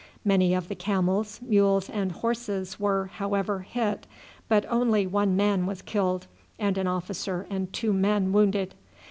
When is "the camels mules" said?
0.67-1.87